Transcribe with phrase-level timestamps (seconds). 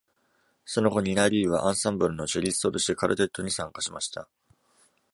[0.65, 4.27] その後、ニナ・リーはアンサンブルのチェリストとしてカルテットに参加しました。